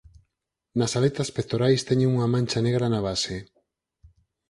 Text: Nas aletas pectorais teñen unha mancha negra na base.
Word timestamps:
Nas 0.79 0.91
aletas 0.97 1.29
pectorais 1.35 1.85
teñen 1.89 2.09
unha 2.15 2.31
mancha 2.33 2.59
negra 2.67 2.85
na 2.89 3.01
base. 3.07 3.35